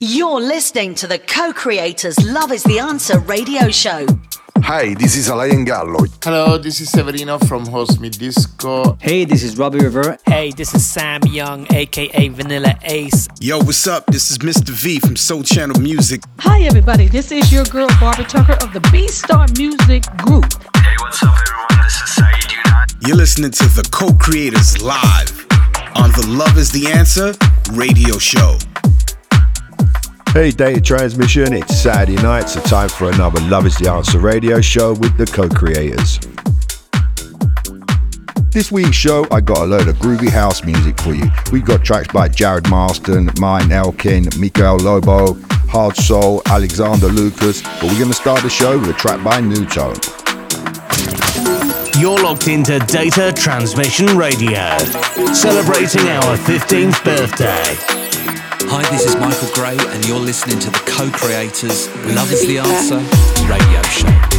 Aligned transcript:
You're 0.00 0.40
listening 0.40 0.96
to 0.96 1.06
the 1.06 1.20
co 1.20 1.52
creators 1.52 2.18
Love 2.26 2.50
is 2.50 2.64
the 2.64 2.80
Answer 2.80 3.20
radio 3.20 3.70
show. 3.70 4.06
Hi, 4.58 4.92
this 4.94 5.14
is 5.16 5.28
Alain 5.28 5.64
Gallo. 5.64 6.04
Hello, 6.20 6.58
this 6.58 6.80
is 6.80 6.90
Severino 6.90 7.38
from 7.38 7.64
Horse 7.64 8.00
Meat 8.00 8.18
Disco. 8.18 8.98
Hey, 9.00 9.24
this 9.24 9.44
is 9.44 9.56
Robbie 9.56 9.78
Rivera. 9.78 10.18
Hey, 10.26 10.50
this 10.50 10.74
is 10.74 10.84
Sam 10.84 11.20
Young, 11.28 11.72
aka 11.72 12.28
Vanilla 12.28 12.74
Ace. 12.82 13.28
Yo, 13.40 13.58
what's 13.58 13.86
up? 13.86 14.06
This 14.06 14.32
is 14.32 14.38
Mr. 14.38 14.70
V 14.70 14.98
from 14.98 15.14
Sole 15.14 15.44
Channel 15.44 15.80
Music. 15.80 16.22
Hi, 16.40 16.62
everybody. 16.62 17.06
This 17.06 17.30
is 17.30 17.52
your 17.52 17.64
girl, 17.64 17.88
Barbara 18.00 18.24
Tucker 18.24 18.58
of 18.64 18.72
the 18.72 18.80
B 18.90 19.06
Star 19.06 19.46
Music 19.56 20.02
Group. 20.16 20.52
Hey, 20.76 20.94
what's 20.98 21.22
up, 21.22 21.36
everyone? 21.40 21.84
This 21.84 22.02
is 22.02 22.14
Saeed 22.16 22.50
Younan. 22.50 23.06
You're 23.06 23.16
listening 23.16 23.52
to 23.52 23.64
the 23.68 23.88
co 23.92 24.12
creators 24.14 24.82
live 24.82 25.46
on 25.94 26.10
the 26.10 26.26
Love 26.26 26.58
is 26.58 26.72
the 26.72 26.90
Answer 26.90 27.32
radio 27.72 28.18
show. 28.18 28.58
Hey, 30.34 30.50
data 30.50 30.80
transmission. 30.80 31.52
It's 31.52 31.80
Saturday 31.80 32.20
night, 32.20 32.48
so 32.48 32.60
time 32.62 32.88
for 32.88 33.08
another 33.08 33.40
Love 33.42 33.66
is 33.66 33.76
the 33.76 33.88
Answer 33.88 34.18
radio 34.18 34.60
show 34.60 34.92
with 34.94 35.16
the 35.16 35.26
co 35.26 35.48
creators. 35.48 36.18
This 38.50 38.72
week's 38.72 38.96
show, 38.96 39.28
I 39.30 39.40
got 39.40 39.58
a 39.58 39.64
load 39.64 39.86
of 39.86 39.94
groovy 39.98 40.28
house 40.28 40.64
music 40.64 41.00
for 41.00 41.14
you. 41.14 41.30
We 41.52 41.60
got 41.60 41.84
tracks 41.84 42.12
by 42.12 42.26
Jared 42.26 42.68
Marston, 42.68 43.30
Martin 43.38 43.70
Elkin, 43.70 44.24
Mikael 44.36 44.78
Lobo, 44.78 45.34
Hard 45.68 45.94
Soul, 45.94 46.42
Alexander 46.46 47.06
Lucas, 47.06 47.62
but 47.62 47.84
we're 47.84 47.98
going 48.00 48.08
to 48.08 48.14
start 48.14 48.42
the 48.42 48.50
show 48.50 48.76
with 48.76 48.88
a 48.88 48.94
track 48.94 49.22
by 49.22 49.40
New 49.40 49.64
Tone. 49.66 49.94
You're 51.96 52.20
locked 52.20 52.48
into 52.48 52.80
Data 52.92 53.32
Transmission 53.36 54.18
Radio, 54.18 54.78
celebrating 55.32 56.08
our 56.08 56.36
15th 56.38 57.04
birthday. 57.04 58.03
Hi, 58.66 58.82
this 58.90 59.04
is 59.04 59.14
Michael 59.16 59.48
Gray, 59.54 59.76
and 59.94 60.06
you're 60.06 60.18
listening 60.18 60.58
to 60.60 60.70
the 60.70 60.78
co 60.86 61.10
creators 61.10 61.88
Love 62.14 62.32
is 62.32 62.46
the 62.46 62.58
Answer 62.58 62.98
radio 63.48 63.82
show. 63.82 64.33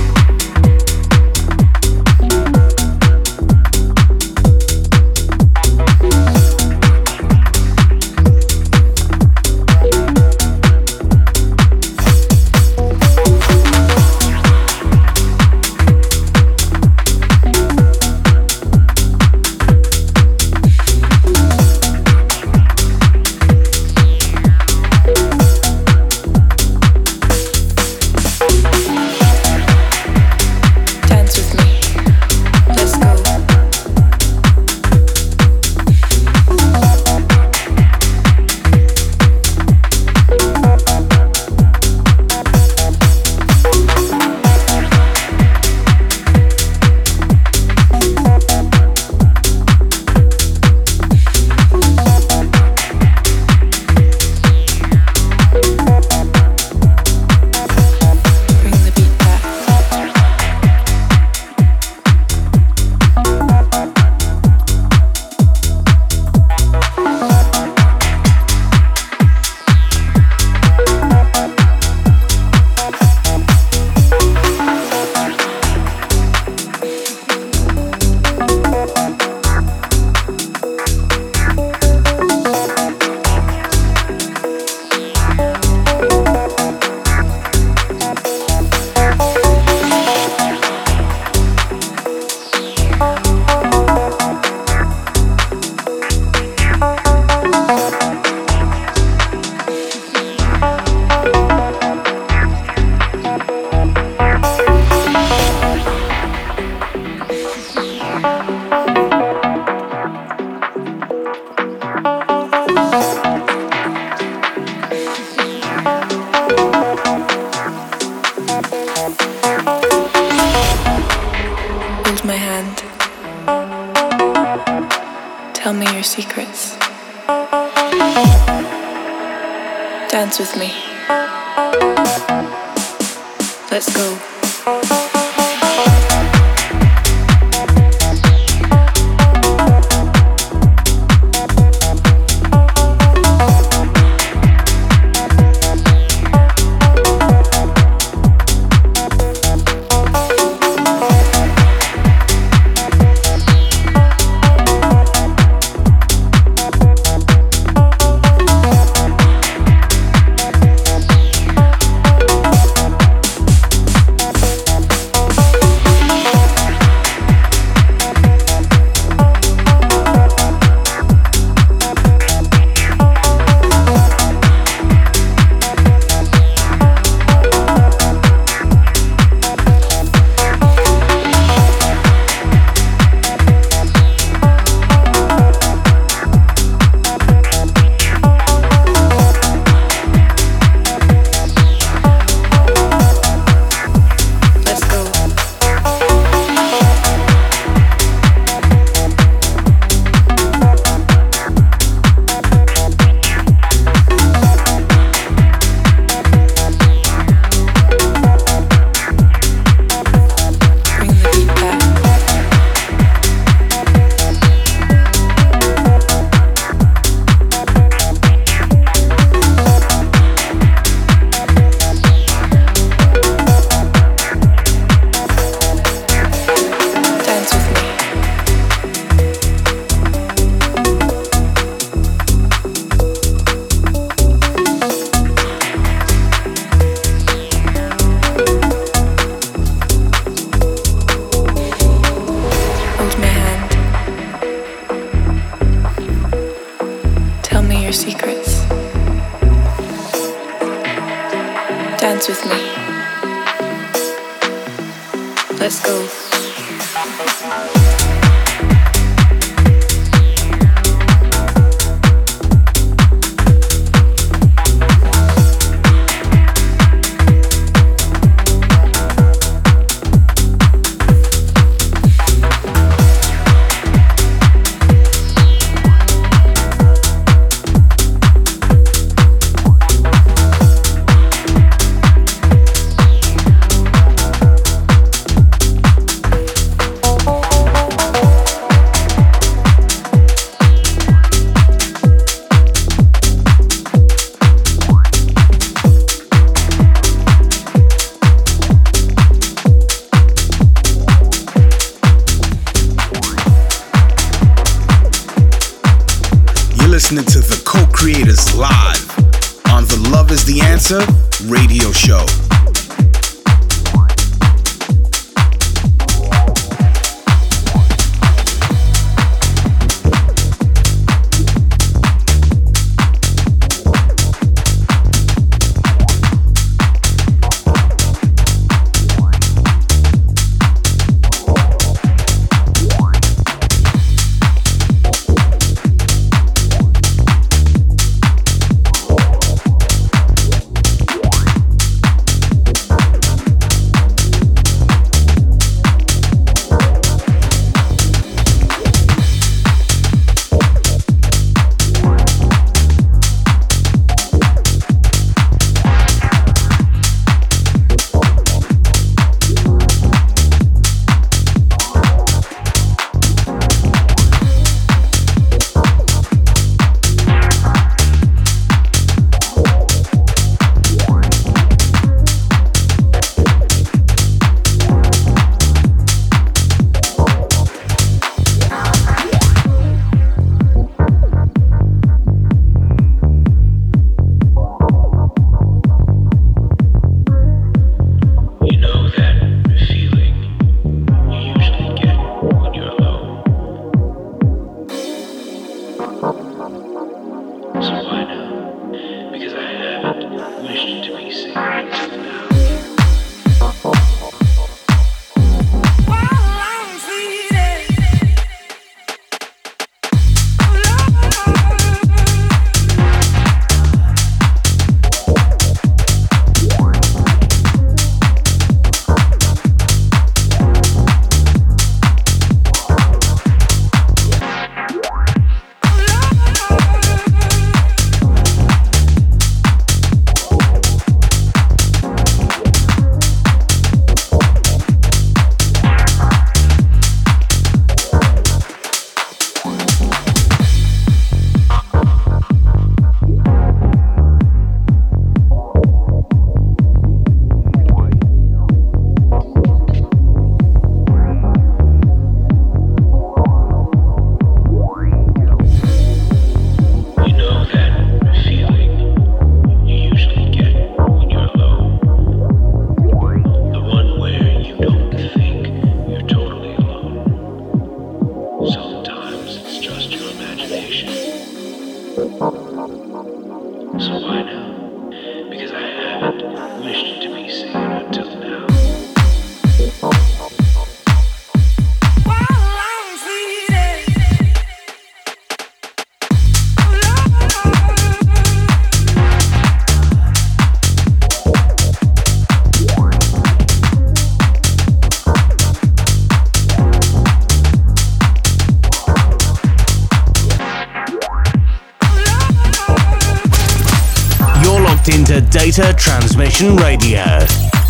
Data 505.65 505.95
Transmission 505.97 506.75
Radio, 506.75 507.39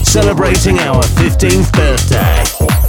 celebrating 0.02 0.80
our 0.80 1.04
15th 1.04 1.74
birthday. 1.74 2.85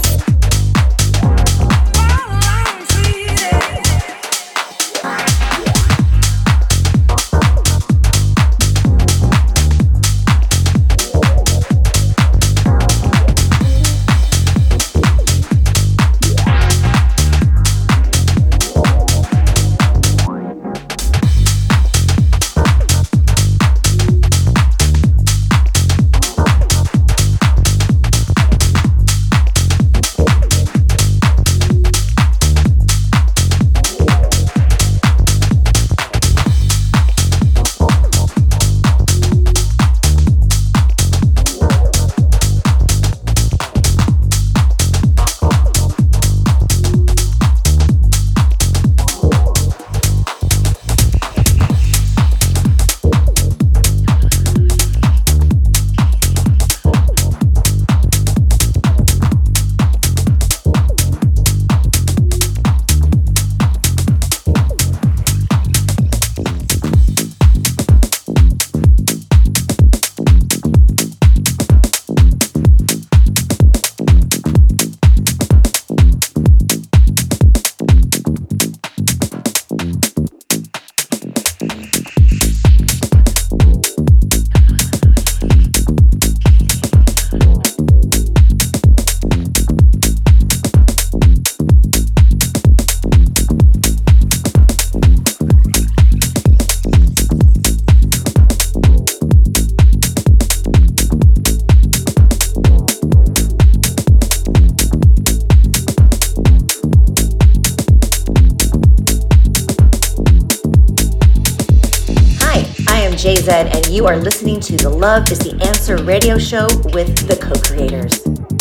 Zed, 113.35 113.75
and 113.75 113.89
you 113.89 114.07
are 114.07 114.17
listening 114.17 114.61
to 114.61 114.77
the 114.77 114.89
Love 114.89 115.33
is 115.33 115.41
the 115.41 115.61
Answer 115.67 115.97
radio 115.97 116.39
show 116.39 116.69
with 116.95 117.27
the 117.27 117.37
co 117.37 117.55
creators. 117.61 118.56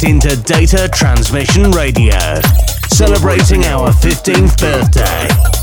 To 0.00 0.34
Data 0.44 0.88
Transmission 0.94 1.70
Radio, 1.72 2.16
celebrating 2.88 3.66
our 3.66 3.90
15th 3.90 4.58
birthday. 4.58 5.59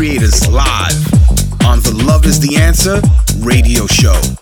creators 0.00 0.48
live 0.48 0.96
on 1.66 1.78
the 1.80 1.92
Love 2.06 2.24
is 2.24 2.40
the 2.40 2.56
Answer 2.56 3.02
radio 3.44 3.86
show. 3.86 4.39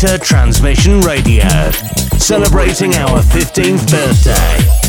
Transmission 0.00 1.02
Radio, 1.02 1.44
celebrating 2.16 2.94
our 2.94 3.20
15th 3.20 3.90
birthday. 3.90 4.79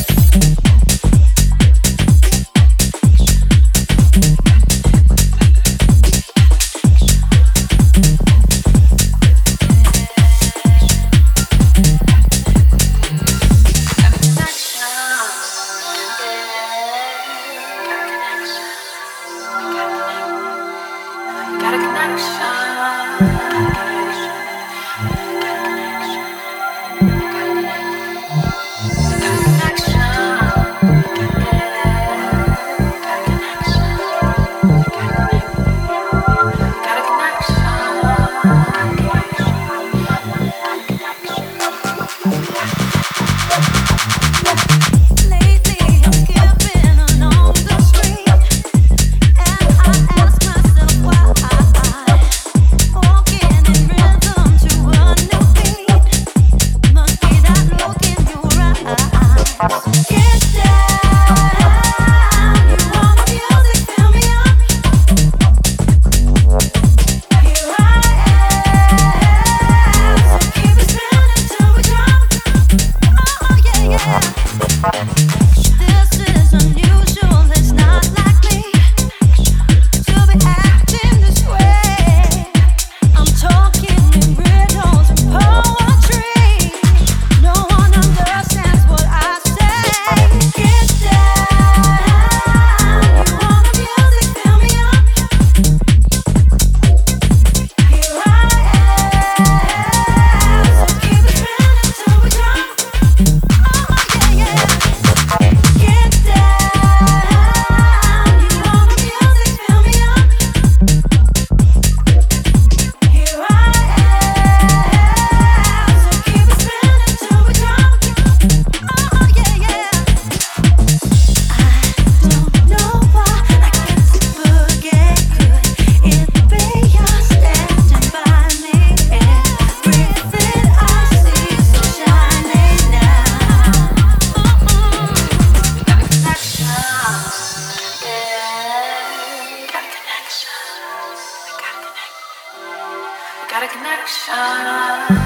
Bye. 144.28 145.21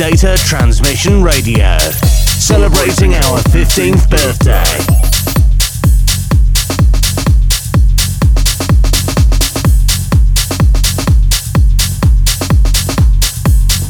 Data 0.00 0.34
Transmission 0.46 1.22
Radio, 1.22 1.76
celebrating 1.76 3.12
our 3.12 3.38
15th 3.52 4.08
birthday. 4.08 4.64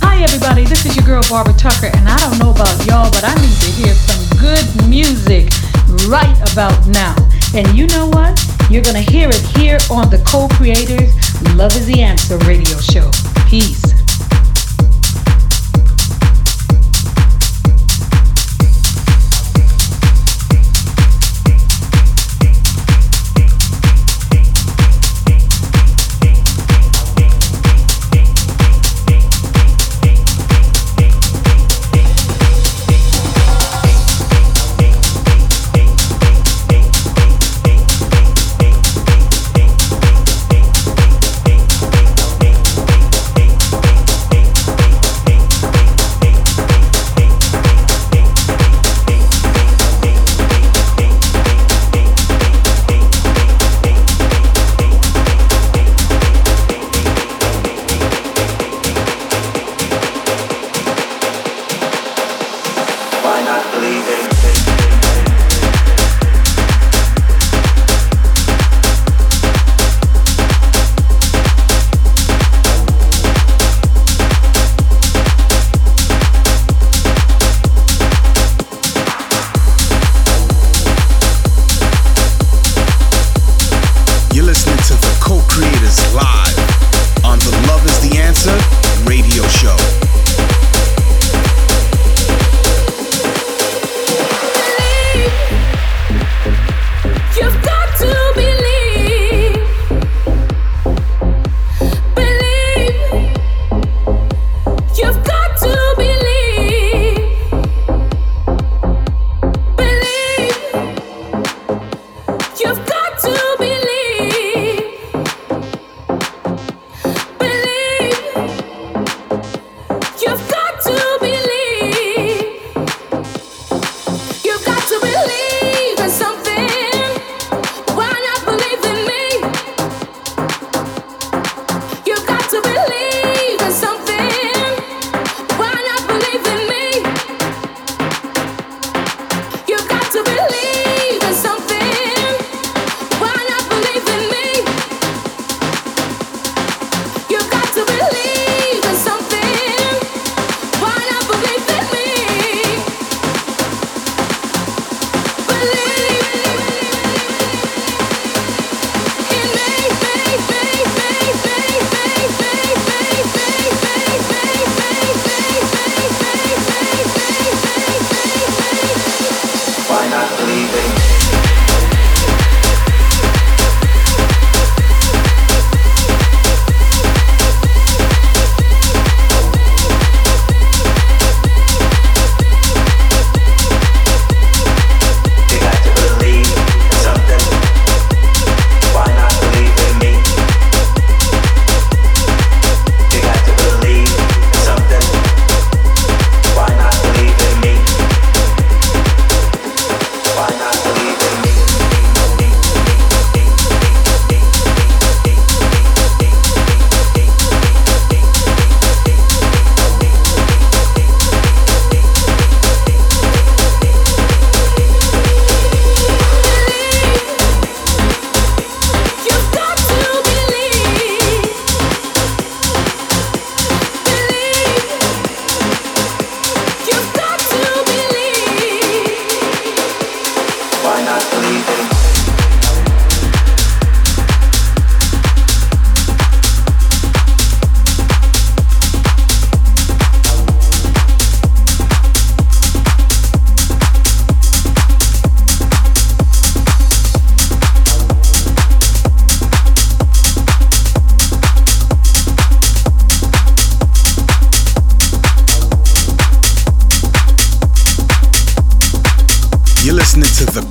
Hi 0.02 0.20
everybody. 0.24 0.64
This 0.64 0.84
is 0.84 0.96
your 0.96 1.06
girl 1.06 1.22
Barbara 1.30 1.54
Tucker, 1.54 1.86
and 1.94 2.08
I 2.08 2.16
don't 2.16 2.40
know 2.40 2.50
about 2.50 2.74
y'all, 2.86 3.08
but 3.12 3.22
I 3.22 3.32
need 3.36 3.54
to 3.60 3.70
hear 3.70 3.94
some 3.94 4.38
good 4.40 4.88
music 4.88 5.52
right 6.08 6.36
about 6.52 6.88
now. 6.88 7.14
And 7.54 7.78
you 7.78 7.86
know 7.86 8.08
what? 8.08 8.44
You're 8.68 8.82
to 8.82 8.98
hear 8.98 9.28
it 9.28 9.46
here 9.56 9.78
on 9.88 10.10
the 10.10 10.20
Co 10.26 10.48
Creators 10.48 11.14
Love 11.54 11.76
is 11.76 11.86
the 11.86 12.02
Answer 12.02 12.36
radio 12.38 12.78
show. 12.78 13.12
Peace. 13.46 13.89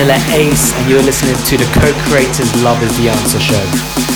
Vanilla 0.00 0.18
Ace, 0.32 0.72
and 0.76 0.88
you're 0.88 1.02
listening 1.02 1.36
to 1.44 1.58
the 1.58 1.70
co 1.78 1.92
creators 2.08 2.62
Love 2.62 2.82
is 2.82 2.96
the 2.96 3.10
Answer 3.10 3.38
show. 3.38 4.09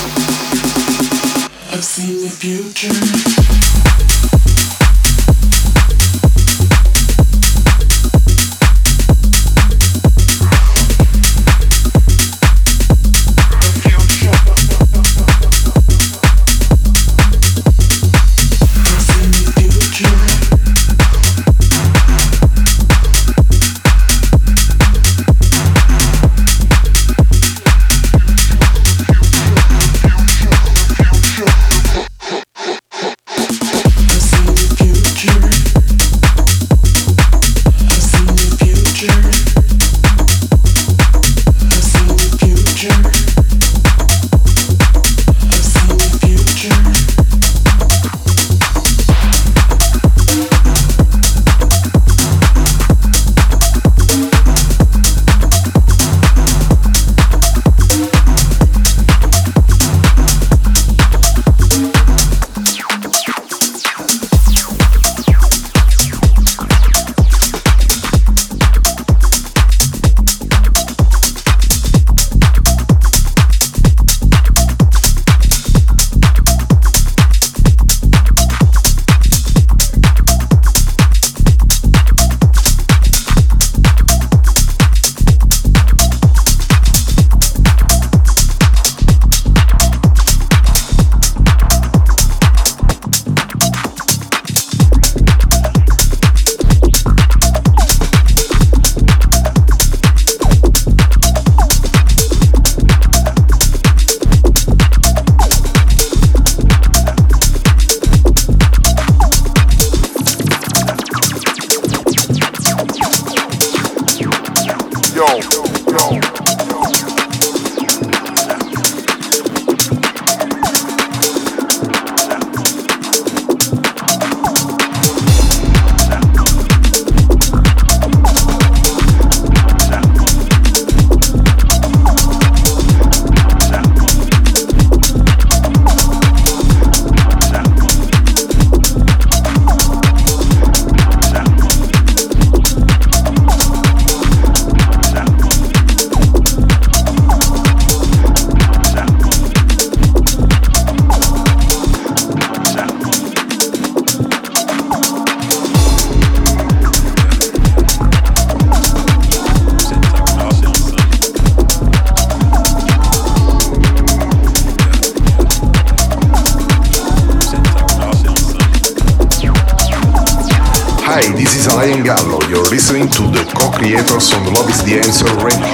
Co-creators 173.95 174.33
on 174.33 174.45
Love 174.55 174.69
is 174.71 174.83
the 174.85 174.95
Answer 174.99 175.25
radio 175.45 175.74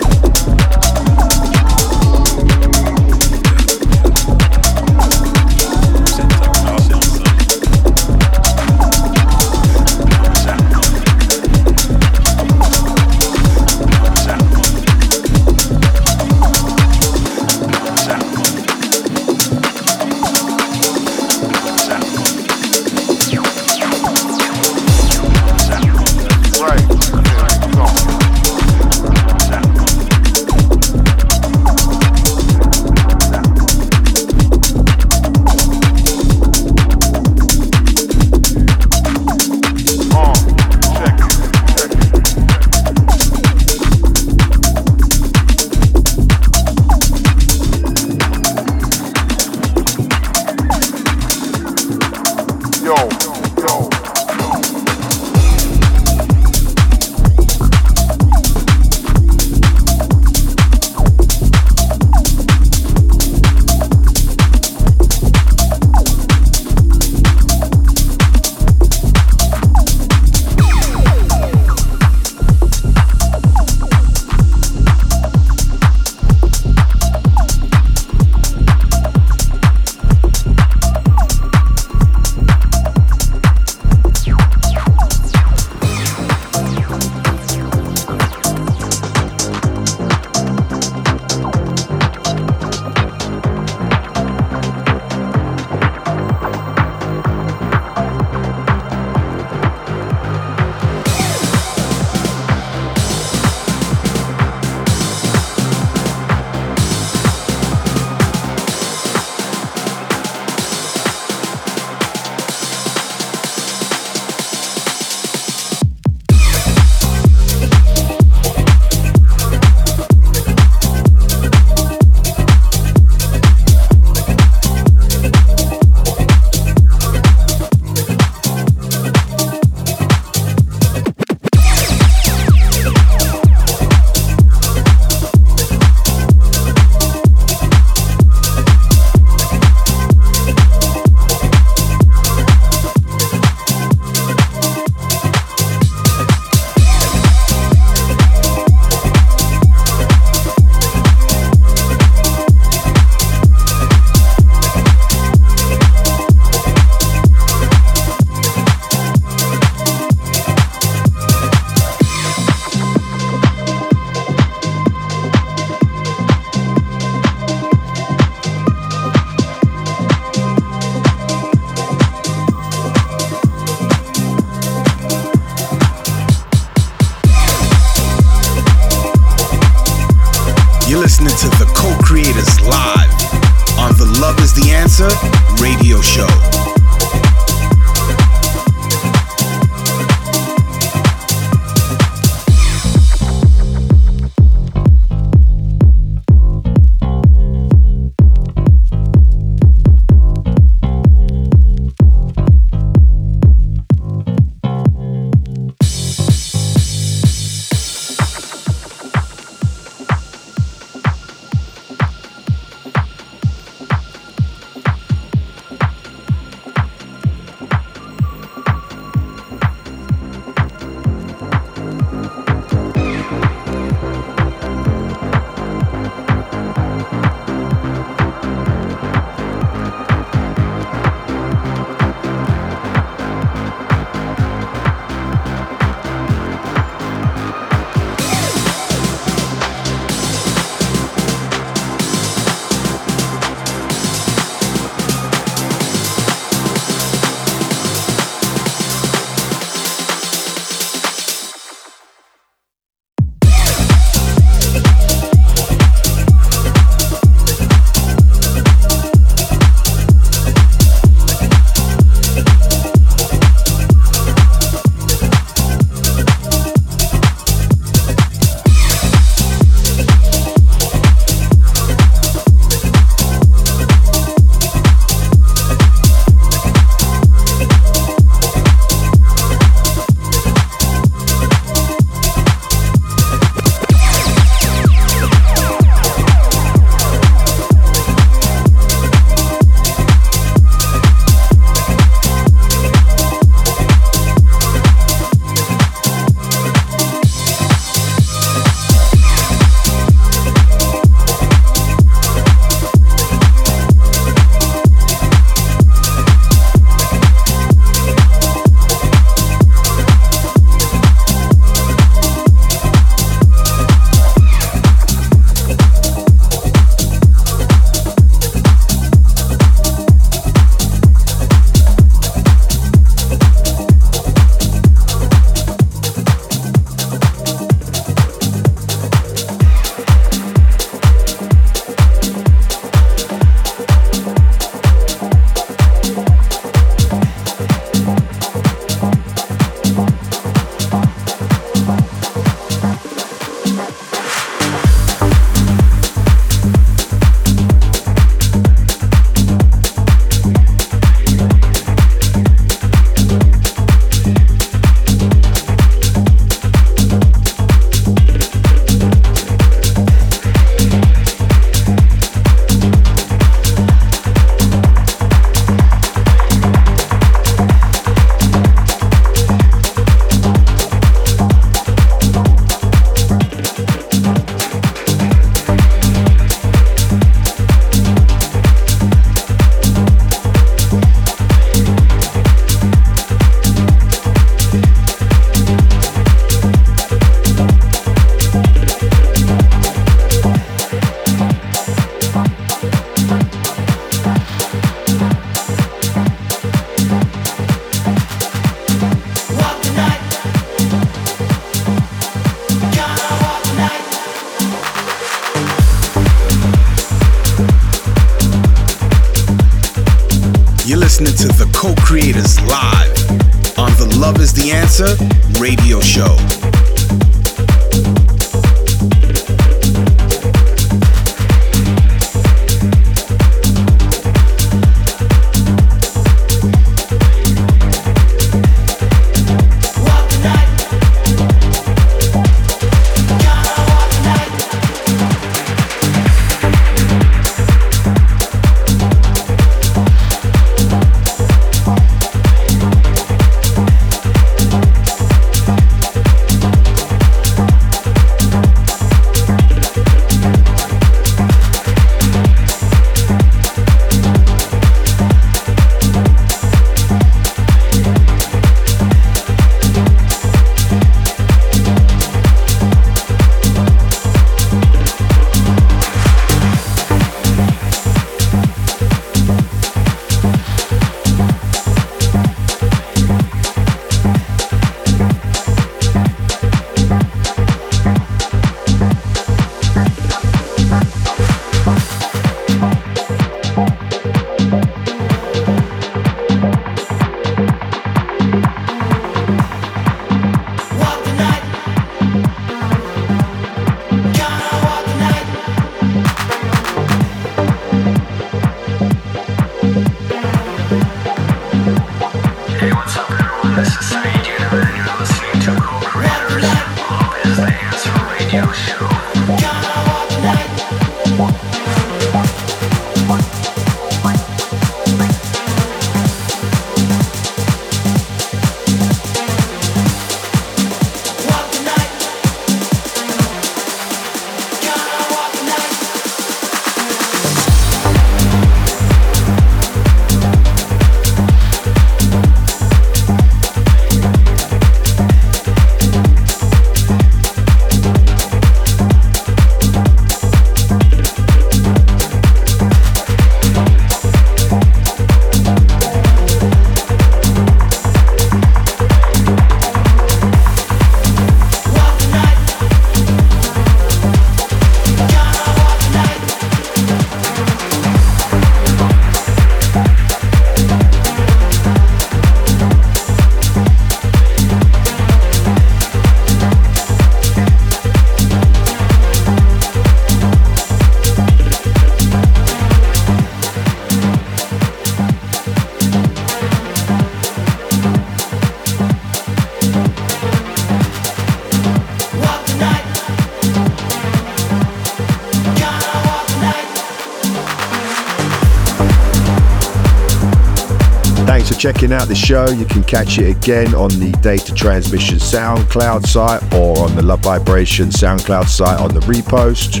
checking 591.92 592.14
out 592.14 592.28
the 592.28 592.34
show. 592.34 592.66
You 592.70 592.86
can 592.86 593.04
catch 593.04 593.36
it 593.36 593.54
again 593.54 593.94
on 593.94 594.08
the 594.18 594.32
Data 594.40 594.74
Transmission 594.74 595.36
SoundCloud 595.36 596.26
site 596.26 596.62
or 596.72 596.98
on 597.00 597.14
the 597.14 597.20
Love 597.20 597.40
Vibration 597.40 598.08
SoundCloud 598.08 598.68
site 598.68 598.98
on 598.98 599.12
the 599.12 599.20
repost. 599.20 600.00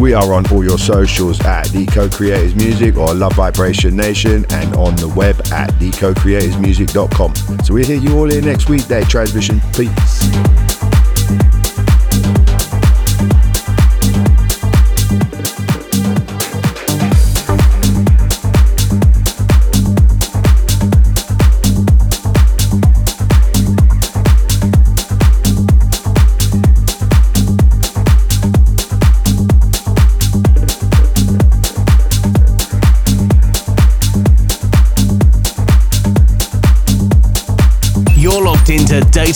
We 0.00 0.12
are 0.12 0.32
on 0.32 0.44
all 0.50 0.64
your 0.64 0.78
socials 0.78 1.40
at 1.42 1.68
The 1.68 1.86
Co 1.86 2.08
Creators 2.08 2.56
Music 2.56 2.96
or 2.96 3.14
Love 3.14 3.34
Vibration 3.34 3.96
Nation 3.96 4.44
and 4.50 4.74
on 4.74 4.96
the 4.96 5.06
web 5.06 5.40
at 5.52 5.70
thecocreatorsmusic.com. 5.74 7.64
So 7.64 7.74
we'll 7.74 7.86
hear 7.86 7.96
you 7.96 8.18
all 8.18 8.28
here 8.28 8.42
next 8.42 8.68
week, 8.68 8.88
Data 8.88 9.08
Transmission. 9.08 9.60
Peace. 9.72 10.65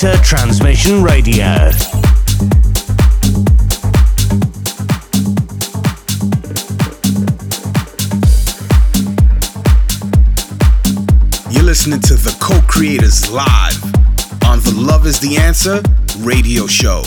Data 0.00 0.18
Transmission 0.22 1.02
Radio. 1.02 1.44
You're 11.50 11.64
listening 11.64 12.00
to 12.00 12.14
the 12.14 12.34
co 12.40 12.58
creators 12.62 13.30
live 13.30 13.44
on 14.46 14.60
the 14.60 14.72
Love 14.74 15.04
is 15.04 15.20
the 15.20 15.36
Answer 15.36 15.82
radio 16.20 16.66
show. 16.66 17.02